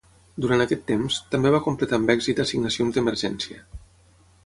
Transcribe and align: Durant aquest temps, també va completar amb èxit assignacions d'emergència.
Durant 0.45 0.63
aquest 0.63 0.81
temps, 0.91 1.17
també 1.35 1.53
va 1.57 1.61
completar 1.67 2.01
amb 2.01 2.17
èxit 2.17 2.43
assignacions 2.47 2.99
d'emergència. 3.01 3.65